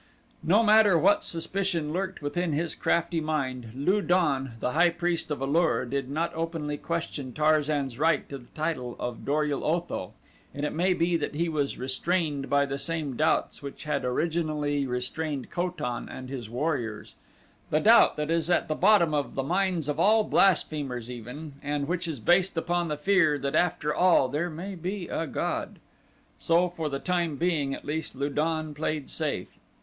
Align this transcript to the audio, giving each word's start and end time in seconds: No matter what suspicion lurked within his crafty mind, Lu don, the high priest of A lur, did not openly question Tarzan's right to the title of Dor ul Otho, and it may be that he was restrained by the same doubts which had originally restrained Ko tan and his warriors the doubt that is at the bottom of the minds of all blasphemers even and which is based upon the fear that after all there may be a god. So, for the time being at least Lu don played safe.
No 0.41 0.63
matter 0.63 0.97
what 0.97 1.23
suspicion 1.23 1.93
lurked 1.93 2.23
within 2.23 2.53
his 2.53 2.73
crafty 2.73 3.21
mind, 3.21 3.69
Lu 3.75 4.01
don, 4.01 4.53
the 4.59 4.71
high 4.71 4.89
priest 4.89 5.29
of 5.29 5.41
A 5.41 5.45
lur, 5.45 5.85
did 5.85 6.09
not 6.09 6.33
openly 6.33 6.75
question 6.75 7.33
Tarzan's 7.33 7.99
right 7.99 8.27
to 8.27 8.39
the 8.39 8.47
title 8.55 8.95
of 8.99 9.25
Dor 9.25 9.45
ul 9.45 9.63
Otho, 9.63 10.13
and 10.55 10.65
it 10.65 10.73
may 10.73 10.95
be 10.95 11.17
that 11.17 11.35
he 11.35 11.47
was 11.47 11.77
restrained 11.77 12.49
by 12.49 12.65
the 12.65 12.79
same 12.79 13.15
doubts 13.15 13.61
which 13.61 13.83
had 13.83 14.03
originally 14.03 14.87
restrained 14.87 15.51
Ko 15.51 15.69
tan 15.69 16.09
and 16.09 16.29
his 16.29 16.49
warriors 16.49 17.13
the 17.69 17.79
doubt 17.79 18.17
that 18.17 18.31
is 18.31 18.49
at 18.49 18.67
the 18.67 18.73
bottom 18.73 19.13
of 19.13 19.35
the 19.35 19.43
minds 19.43 19.87
of 19.87 19.99
all 19.99 20.23
blasphemers 20.23 21.11
even 21.11 21.53
and 21.61 21.87
which 21.87 22.07
is 22.07 22.19
based 22.19 22.57
upon 22.57 22.87
the 22.87 22.97
fear 22.97 23.37
that 23.37 23.53
after 23.53 23.93
all 23.93 24.27
there 24.29 24.49
may 24.49 24.73
be 24.73 25.07
a 25.09 25.27
god. 25.27 25.77
So, 26.39 26.69
for 26.69 26.89
the 26.89 26.97
time 26.97 27.35
being 27.35 27.75
at 27.75 27.85
least 27.85 28.15
Lu 28.15 28.29
don 28.29 28.73
played 28.73 29.07
safe. 29.11 29.59